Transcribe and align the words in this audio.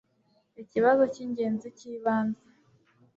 ikibazo 0.61 1.03
cy'ingenzi 1.13 1.67
cy'ibanze 1.77 2.43